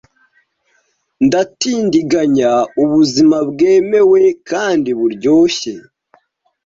[1.25, 2.51] ndatindiganya
[2.83, 5.71] ubuzima bwemewe kandi buryoshye